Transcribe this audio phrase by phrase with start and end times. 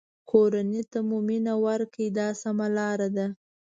[0.29, 3.27] کورنۍ ته مو مینه ورکړئ دا سمه لاره ده.